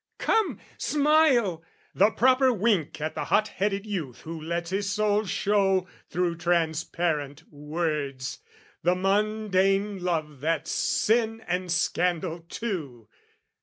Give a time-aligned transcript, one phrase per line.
[0.17, 1.63] Come, smile!
[1.93, 7.43] The proper wink at the hot headed youth Who lets his soul show, through transparent
[7.51, 8.39] words,
[8.81, 13.09] The mundane love that's sin and scandal too!